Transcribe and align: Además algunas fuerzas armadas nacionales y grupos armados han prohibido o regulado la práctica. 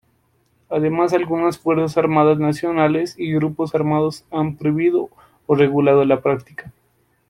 Además 0.67 1.13
algunas 1.13 1.59
fuerzas 1.59 1.95
armadas 1.95 2.39
nacionales 2.39 3.13
y 3.19 3.33
grupos 3.33 3.75
armados 3.75 4.25
han 4.31 4.55
prohibido 4.57 5.09
o 5.45 5.53
regulado 5.53 6.03
la 6.05 6.21
práctica. 6.21 6.71